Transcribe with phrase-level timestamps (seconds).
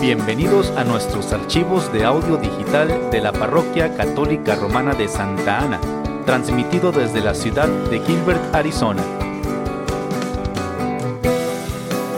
[0.00, 5.78] Bienvenidos a nuestros archivos de audio digital de la Parroquia Católica Romana de Santa Ana,
[6.24, 9.04] transmitido desde la ciudad de Gilbert, Arizona.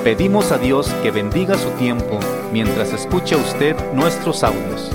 [0.04, 2.20] Pedimos a Dios que bendiga su tiempo
[2.52, 4.92] mientras escucha usted nuestros audios.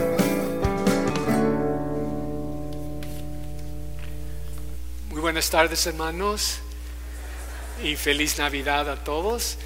[5.10, 6.60] Muy buenas tardes hermanos
[7.84, 9.58] y feliz Navidad a todos.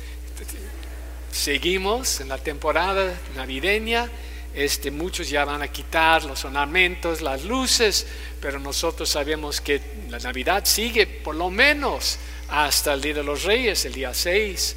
[1.31, 4.11] Seguimos en la temporada navideña.
[4.53, 8.05] Este, muchos ya van a quitar los ornamentos, las luces,
[8.41, 13.43] pero nosotros sabemos que la Navidad sigue por lo menos hasta el Día de los
[13.43, 14.75] Reyes, el día 6.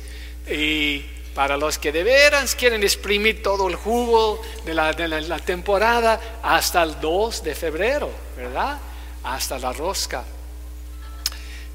[0.53, 1.01] Y
[1.35, 6.85] para los que de veras quieren exprimir todo el jugo de la, la temporada hasta
[6.85, 8.79] el 2 de febrero, ¿verdad?
[9.25, 10.25] Hasta la rosca.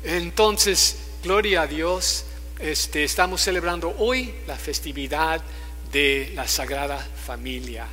[0.05, 2.23] Entonces, gloria a Dios.
[2.59, 5.41] Este, estamos celebrando hoy la festividad
[5.93, 7.87] de la Sagrada Familia.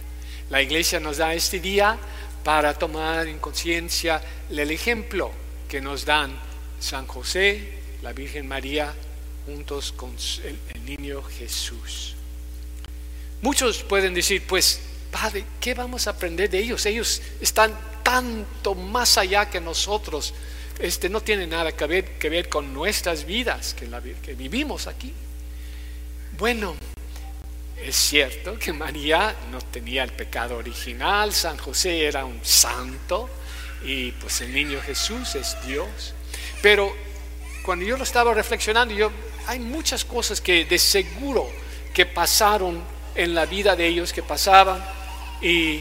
[0.50, 1.97] La iglesia nos da este día
[2.42, 5.31] para tomar en conciencia el ejemplo
[5.69, 6.37] que nos dan
[6.81, 8.92] San José, la Virgen María,
[9.47, 12.17] juntos con el, el niño Jesús.
[13.42, 14.81] Muchos pueden decir, pues,
[15.12, 16.84] Padre, ¿qué vamos a aprender de ellos?
[16.87, 17.72] Ellos están
[18.03, 20.34] tanto más allá que nosotros
[20.79, 25.13] este no tiene nada que ver, que ver con nuestras vidas que, vivimos aquí.
[26.39, 26.77] Bueno,
[27.83, 33.29] es cierto que María no tenía el pecado original, San José era un santo
[33.85, 36.15] y pues el niño Jesús es Dios.
[36.63, 36.95] Pero
[37.65, 39.11] cuando yo lo estaba reflexionando, yo,
[39.47, 41.49] hay muchas cosas que de seguro
[41.95, 42.83] que pasaron
[43.15, 44.85] en la vida de ellos, que pasaban
[45.41, 45.81] y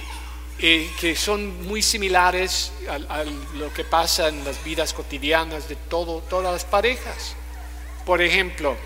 [0.57, 3.23] que son muy similares a, a,
[3.55, 7.35] lo que pasa en las vidas cotidianas de todo, todas las parejas.
[8.05, 8.77] Por ejemplo,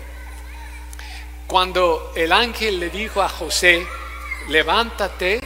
[1.46, 3.86] cuando el ángel le dijo a José,
[4.48, 5.40] levántate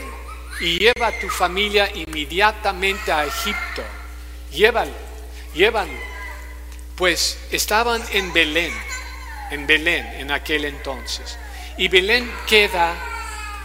[0.61, 3.83] y lleva a tu familia inmediatamente a Egipto,
[4.51, 4.93] llévalo,
[5.53, 6.15] llévalo.
[6.95, 8.73] Pues estaban en Belén,
[9.51, 11.37] en Belén en aquel entonces.
[11.77, 12.95] Y Belén queda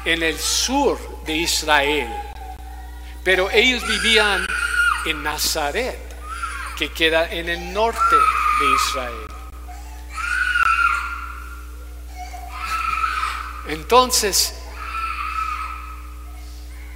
[0.05, 2.30] en el sur de Israel
[3.25, 4.47] pero ellos vivían
[5.07, 5.99] en Nazaret,
[6.77, 8.17] que queda en el norte
[8.61, 9.27] de Israel.
[13.69, 14.55] Entonces,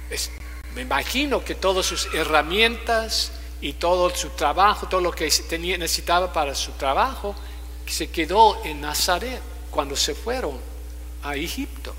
[0.09, 0.31] es,
[0.73, 3.31] me imagino que todas sus herramientas
[3.61, 7.35] y todo su trabajo, todo lo que tenía, necesitaba para su trabajo,
[7.85, 9.41] se quedó en Nazaret
[9.71, 10.59] cuando se fueron
[11.23, 11.95] a Egipto.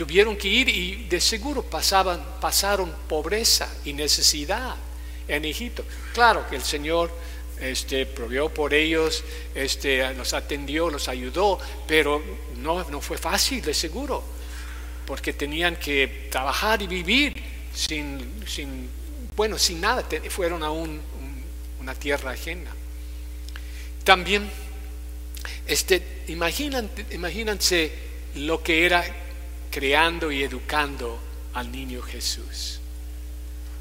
[0.00, 4.74] Tuvieron que ir y de seguro pasaban, pasaron pobreza y necesidad
[5.28, 5.84] en Egipto.
[6.14, 7.12] Claro que el Señor
[7.60, 9.22] este, por ellos,
[9.54, 12.22] este, los atendió, los ayudó, pero
[12.56, 14.24] no, no fue fácil, de seguro,
[15.04, 17.34] porque tenían que trabajar y vivir
[17.74, 18.88] sin, sin
[19.36, 21.44] bueno, sin nada, fueron a un, un,
[21.78, 22.70] una tierra ajena.
[24.02, 24.48] También,
[25.66, 27.92] este, imagínense
[28.36, 29.04] lo que era
[29.70, 31.18] creando y educando
[31.54, 32.80] al niño Jesús.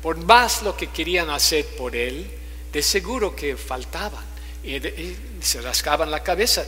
[0.02, 2.30] Por más lo que querían hacer por él,
[2.72, 4.24] de seguro que faltaban.
[4.64, 4.80] Y,
[5.42, 6.66] se rascaban la cabeza.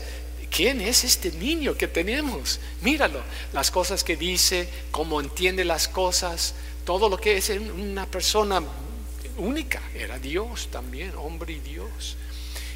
[0.49, 2.59] ¿Quién es este niño que tenemos?
[2.81, 3.21] Míralo,
[3.53, 6.53] las cosas que dice, cómo entiende las cosas,
[6.83, 8.61] todo lo que es una persona
[9.37, 9.81] única.
[9.95, 12.17] Era Dios también, hombre y Dios.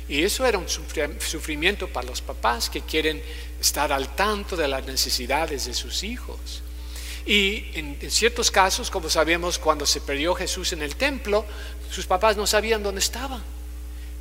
[0.07, 3.21] Y eso era un sufrimiento para los papás que quieren
[3.59, 6.61] estar al tanto de las necesidades de sus hijos.
[7.25, 11.43] Y en, ciertos casos, como sabemos, cuando se perdió Jesús en el templo,
[11.89, 13.41] sus papás no sabían dónde estaba,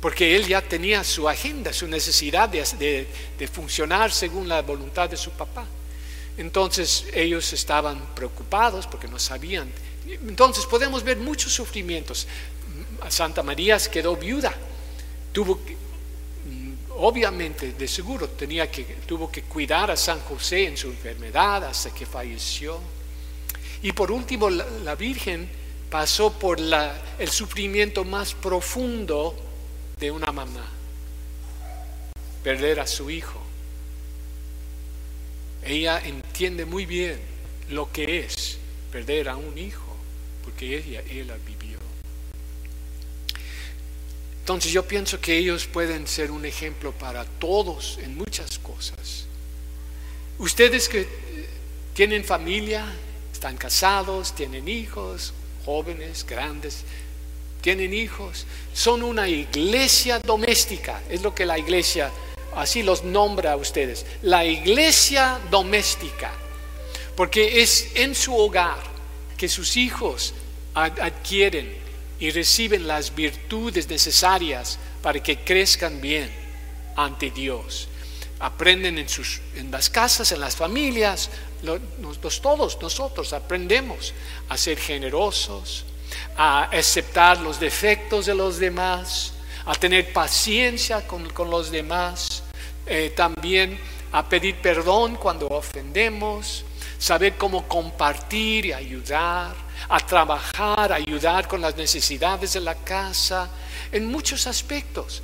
[0.01, 3.07] porque él ya tenía su agenda, su necesidad de,
[3.37, 5.67] de funcionar según la voluntad de su papá.
[6.37, 9.71] Entonces ellos estaban preocupados porque no sabían.
[10.07, 12.27] Entonces podemos ver muchos sufrimientos.
[13.09, 14.53] Santa María quedó viuda,
[15.35, 15.75] tuvo que,
[16.91, 21.93] obviamente, de seguro, tenía que, tuvo que cuidar a San José en su enfermedad hasta
[21.93, 22.79] que falleció.
[23.83, 25.49] Y por último, la, Virgen
[25.89, 26.57] pasó por
[27.19, 29.35] el sufrimiento más profundo
[29.99, 30.71] de una mamá,
[32.41, 33.41] perder a su hijo.
[35.65, 37.19] Ella entiende muy bien
[37.71, 38.57] lo que es
[38.89, 39.97] perder a un hijo,
[40.45, 41.74] porque ella, ella vivió.
[44.45, 49.25] Entonces yo pienso que ellos pueden ser un ejemplo para todos en muchas cosas.
[50.37, 51.07] Ustedes que
[51.95, 52.85] tienen familia,
[53.33, 55.33] están casados, tienen hijos,
[55.65, 56.83] jóvenes, grandes,
[57.61, 62.11] tienen hijos, son una iglesia doméstica, es lo que la iglesia
[62.55, 66.31] así los nombra a ustedes, la iglesia doméstica.
[67.15, 68.77] porque es en su hogar
[69.37, 70.35] que sus hijos
[70.75, 71.84] adquieren
[72.19, 76.31] y reciben las virtudes necesarias para que crezcan bien
[76.95, 77.87] ante Dios.
[78.39, 81.29] Aprenden en, sus, en las casas, en las familias,
[82.41, 84.13] todos nosotros aprendemos
[84.49, 85.85] a ser generosos,
[86.37, 89.33] a aceptar los defectos de los demás,
[89.65, 92.43] a tener paciencia con, los demás,
[92.85, 93.79] eh, también
[94.11, 96.63] a pedir perdón cuando ofendemos,
[96.97, 99.55] saber cómo compartir y ayudar,
[99.89, 103.49] a trabajar, ayudar con las necesidades de la casa,
[103.91, 105.21] en muchos aspectos.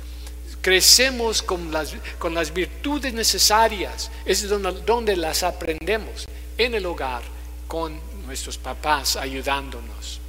[0.60, 6.26] Crecemos con las, con las virtudes necesarias, es donde, donde las aprendemos,
[6.56, 7.22] en el hogar,
[7.66, 10.20] con nuestros papás ayudándonos.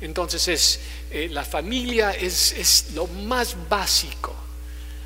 [0.00, 0.80] Entonces es,
[1.10, 4.34] eh, la familia es, es, lo más básico.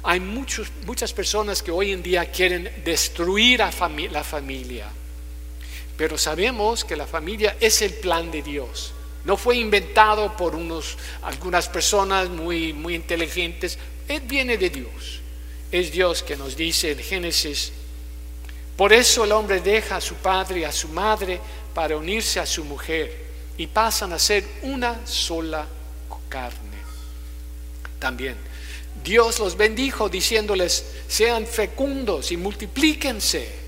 [0.05, 3.73] Hay muchos, muchas personas que hoy en día quieren destruir a
[4.11, 4.89] la familia,
[5.97, 8.93] pero sabemos que la familia es el plan de Dios.
[9.25, 15.21] No fue inventado por unos, algunas personas muy, muy inteligentes, Él viene de Dios.
[15.71, 17.73] Es Dios que nos dice en Génesis,
[18.77, 21.41] por eso el hombre deja a su padre y a su madre
[21.73, 23.25] para unirse a su mujer
[23.57, 25.67] y pasan a ser una sola
[26.29, 26.79] carne.
[27.99, 28.37] También
[29.03, 33.64] Dios los bendijo diciéndoles, sean fecundos y multiplíquense.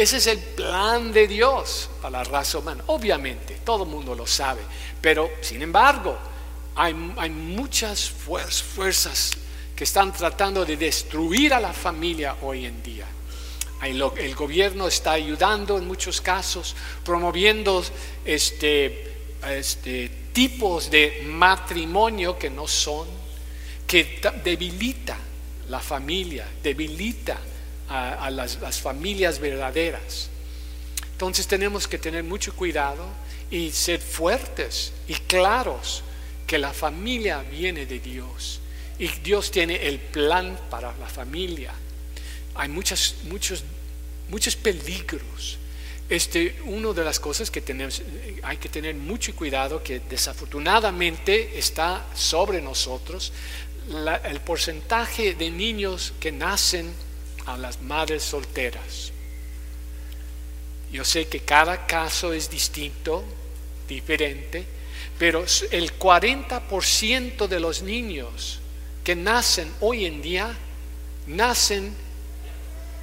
[0.00, 2.82] Ese es el plan de Dios para la raza humana.
[2.86, 4.62] Obviamente, todo el mundo lo sabe,
[4.98, 6.16] pero sin embargo,
[6.74, 9.32] hay, muchas fuerzas
[9.76, 13.04] que están tratando de destruir a la familia hoy en día.
[13.82, 16.74] El gobierno está ayudando en muchos casos,
[17.04, 17.84] promoviendo
[18.24, 19.04] este,
[19.50, 23.06] este, tipos de matrimonio que no son,
[23.86, 25.18] que debilita
[25.68, 27.38] la familia, debilita
[27.90, 30.30] a, las, familias verdaderas.
[31.12, 33.04] Entonces tenemos que tener mucho cuidado
[33.50, 36.02] y ser fuertes y claros
[36.46, 38.60] que la familia viene de Dios
[38.98, 41.74] y Dios tiene el plan para la familia
[42.54, 43.64] hay muchas, muchos,
[44.28, 45.58] muchos peligros.
[46.08, 48.02] Este, una de las cosas que tenemos,
[48.42, 53.32] hay que tener mucho cuidado, que desafortunadamente está sobre nosotros,
[54.24, 56.92] el porcentaje de niños que nacen
[57.46, 59.12] a las madres solteras.
[60.92, 63.24] Yo sé que cada caso es distinto,
[63.88, 64.64] diferente,
[65.18, 68.60] pero el 40% de los niños
[69.04, 70.56] que nacen hoy en día
[71.26, 71.94] nacen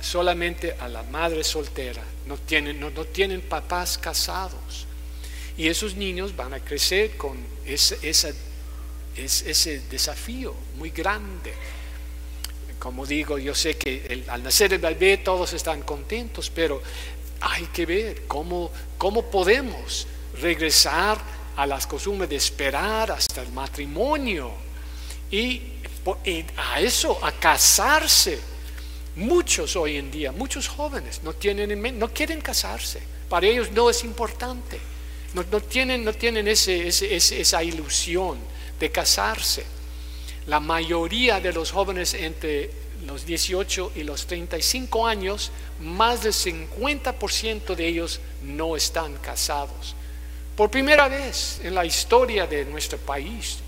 [0.01, 4.85] solamente a la madre soltera, no tienen, no, tienen papás casados.
[5.57, 7.97] Y esos niños van a crecer con ese,
[9.15, 11.53] ese desafío muy grande.
[12.79, 16.81] Como digo, yo sé que al nacer el bebé todos están contentos, pero
[17.41, 20.07] hay que ver cómo, cómo podemos
[20.39, 21.17] regresar
[21.55, 24.51] a las costumbres de esperar hasta el matrimonio
[25.31, 25.61] y
[26.55, 28.39] a eso, a casarse
[29.17, 33.01] Muchos hoy en día, muchos jóvenes no, tienen, no quieren casarse.
[33.27, 34.79] Para ellos no es importante.
[35.33, 38.37] No, tienen, no tienen ese, esa ilusión
[38.79, 39.65] de casarse.
[40.47, 42.71] La mayoría de los jóvenes entre
[43.05, 49.95] los 18 y los 35 años, más del 50% de ellos no están casados.
[50.55, 53.59] Por primera vez en la historia de nuestro país,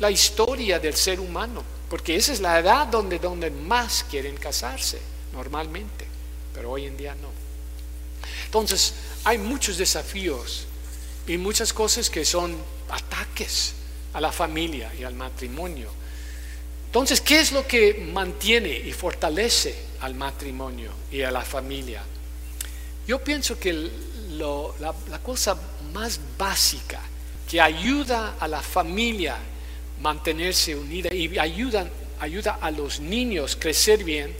[0.00, 1.62] la historia del ser humano
[1.92, 4.98] porque esa es la edad donde, donde más quieren casarse,
[5.34, 6.06] normalmente,
[6.54, 7.28] pero hoy en día no.
[8.46, 10.64] Entonces, hay muchos desafíos
[11.26, 12.56] y muchas cosas que son
[12.88, 13.74] ataques
[14.14, 15.90] a la familia y al matrimonio.
[16.92, 22.02] Entonces, ¿qué es lo que mantiene y fortalece al matrimonio y a la familia?
[23.06, 23.90] Yo pienso que
[24.36, 25.56] la, cosa
[25.94, 27.00] más básica
[27.48, 29.38] que ayuda a la familia
[30.02, 34.36] mantenerse unida y ayudan, ayuda a los niños crecer bien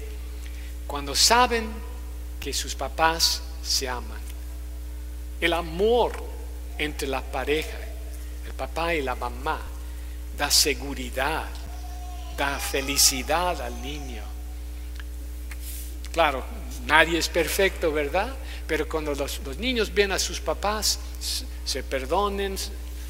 [0.87, 1.71] cuando saben
[2.39, 4.21] que sus papás se aman.
[5.41, 6.13] El amor
[6.77, 7.79] entre la pareja,
[8.45, 9.59] el papá y la mamá,
[10.37, 11.49] da seguridad,
[12.43, 14.25] da felicidad al niño.
[16.13, 16.43] Claro,
[16.87, 18.35] nadie es perfecto, ¿verdad?
[18.67, 20.99] Pero cuando los, los niños ven a sus papás,
[21.65, 22.57] se perdonen,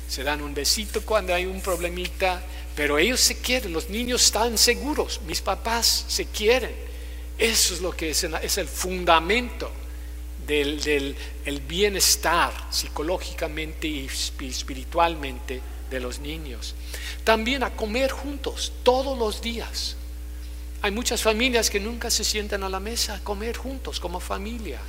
[0.06, 2.42] se dan un besito cuando hay un problemita,
[2.76, 6.74] pero ellos se quieren, los niños están seguros, mis papás se quieren.
[7.38, 9.72] Eso es lo que es, es el fundamento
[10.46, 11.16] del,
[11.66, 14.10] bienestar psicológicamente y
[14.40, 15.62] espiritualmente
[15.92, 16.75] de los niños.
[17.22, 19.96] También a comer juntos todos los días.
[20.80, 24.80] Hay muchas familias que nunca se sientan a la mesa a comer juntos como familia.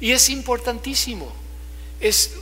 [0.00, 1.32] Y es importantísimo.
[2.00, 2.32] Es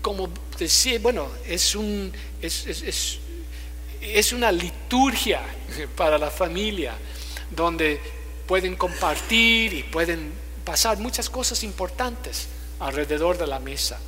[0.00, 2.10] como decir, bueno, es, un,
[2.40, 3.18] es,
[4.00, 5.42] es una liturgia
[5.96, 6.96] para la familia
[7.50, 8.00] donde
[8.46, 10.32] pueden compartir y pueden
[10.64, 12.48] pasar muchas cosas importantes
[12.80, 13.98] alrededor de la mesa.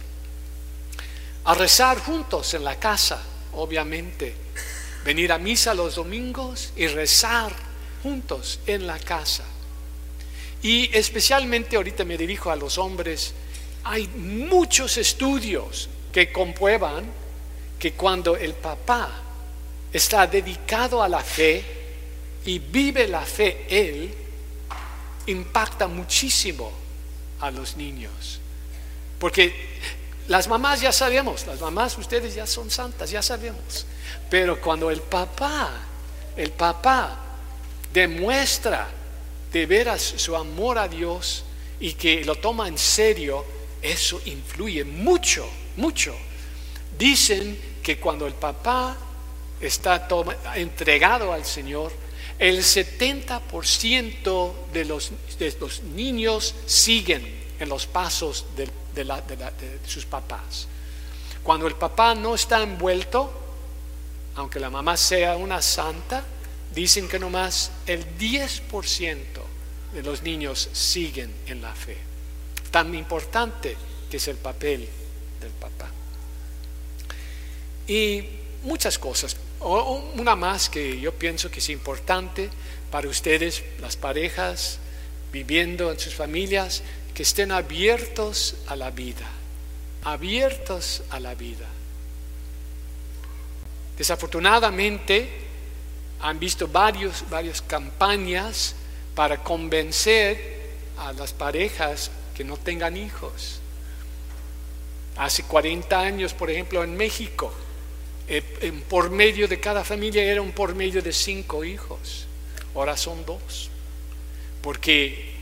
[1.44, 3.20] A rezar juntos en la casa,
[3.54, 4.34] obviamente.
[5.04, 7.52] Venir a misa los domingos y rezar
[8.02, 9.44] juntos en la casa.
[10.62, 13.32] Y especialmente ahorita me dirijo a los hombres,
[13.84, 17.04] hay muchos estudios que comprueban
[17.78, 19.10] que cuando el papá
[19.92, 21.64] está dedicado a la fe
[22.44, 24.14] y vive la fe él,
[25.26, 26.72] impacta muchísimo
[27.40, 28.40] a los niños.
[29.18, 29.54] Porque
[30.30, 33.84] las mamás ya sabemos, las mamás ustedes ya son santas, ya sabemos.
[34.30, 35.72] Pero cuando el papá,
[36.36, 37.18] el papá
[37.92, 38.88] demuestra
[39.52, 41.42] de veras su amor a Dios
[41.80, 43.44] y que lo toma en serio,
[43.82, 46.14] eso influye mucho, mucho.
[46.96, 48.96] Dicen que cuando el papá
[49.60, 50.06] está
[50.54, 51.90] entregado al Señor,
[52.38, 55.10] el 70% de los,
[55.40, 58.46] de los niños siguen en los pasos
[58.94, 60.66] de, sus papás.
[61.42, 63.32] Cuando el papá no está envuelto,
[64.36, 66.24] aunque la mamá sea una santa,
[66.74, 69.16] dicen que nomás el 10%
[69.92, 71.96] de los niños siguen en la fe.
[72.70, 73.76] Tan importante
[74.10, 74.88] que es el papel
[75.40, 75.90] del papá.
[77.88, 78.24] Y
[78.62, 79.36] muchas cosas.
[79.60, 82.48] Una más que yo pienso que es importante
[82.90, 84.78] para ustedes, las parejas,
[85.32, 86.82] viviendo en sus familias,
[87.22, 89.26] estén abiertos a la vida,
[90.04, 91.66] abiertos a la vida.
[93.96, 95.28] Desafortunadamente,
[96.20, 98.74] han visto varios, varias campañas
[99.14, 100.60] para convencer
[100.98, 103.60] a las parejas que no tengan hijos.
[105.16, 107.52] Hace 40 años, por ejemplo, en México,
[108.28, 108.42] eh,
[108.88, 112.26] por medio de cada familia era un por medio de cinco hijos,
[112.74, 113.70] ahora son dos.
[114.62, 115.34] Porque,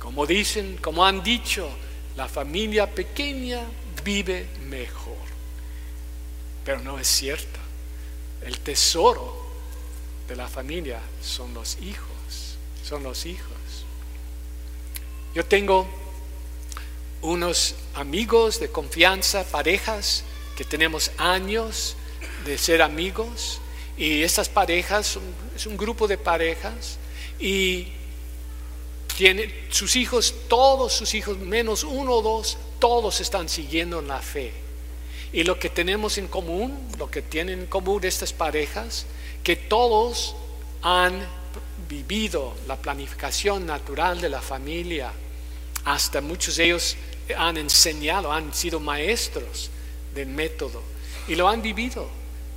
[0.00, 1.68] como dicen, como han dicho,
[2.16, 3.60] la familia pequeña
[4.02, 5.14] vive mejor.
[6.64, 7.60] Pero no es cierto.
[8.42, 9.46] El tesoro
[10.26, 13.50] de la familia son los hijos, son los hijos.
[15.34, 15.86] Yo tengo
[17.22, 20.24] unos amigos de confianza, parejas,
[20.56, 21.96] que tenemos años
[22.44, 23.60] de ser amigos
[23.96, 25.18] y estas parejas,
[25.54, 26.98] es un grupo de parejas
[27.38, 27.88] y
[29.20, 34.50] tiene sus hijos, todos sus hijos, menos uno o dos, todos están siguiendo la fe.
[35.30, 39.04] Y lo que tenemos en común, lo que tienen en común estas parejas,
[39.42, 40.34] que todos
[40.80, 41.20] han
[41.86, 45.12] vivido la planificación natural de la familia,
[45.84, 46.96] hasta muchos de ellos
[47.36, 49.68] han enseñado, han sido maestros
[50.14, 50.82] del método
[51.28, 52.08] y lo han vivido.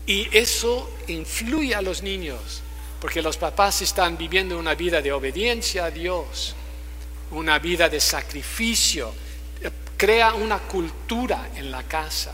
[0.08, 2.62] Y eso influye a los niños,
[3.04, 6.56] porque los papás están viviendo una vida de obediencia a Dios,
[7.32, 9.14] una vida de sacrificio,
[9.98, 12.34] crea una cultura en la casa.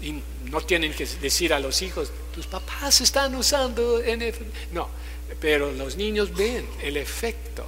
[0.00, 4.00] Y no tienen que decir a los hijos, tus papás están usando
[4.70, 4.88] No,
[5.40, 7.66] pero los niños ven el efecto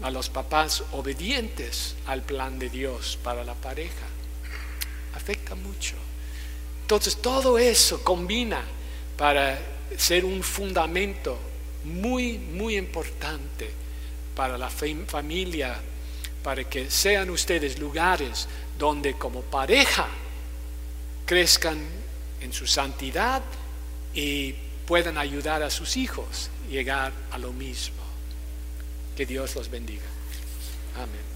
[0.00, 4.06] a los papás obedientes al plan de Dios para la pareja.
[5.14, 5.96] Afecta mucho.
[6.80, 8.62] Entonces todo eso combina
[9.18, 11.38] para ser un fundamento
[11.84, 13.70] muy, muy importante
[14.34, 15.76] para la familia,
[16.42, 20.06] para que sean ustedes lugares donde como pareja
[21.24, 21.78] crezcan
[22.40, 23.42] en su santidad
[24.14, 24.54] y
[24.86, 27.96] puedan ayudar a sus hijos a llegar a lo mismo.
[29.16, 30.04] Que Dios los bendiga.
[30.96, 31.35] Amén.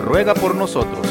[0.00, 1.09] ruega por nosotros.